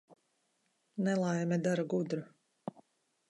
[1.03, 2.23] Nelaime dara gudru.